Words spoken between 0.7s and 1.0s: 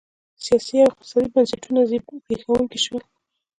او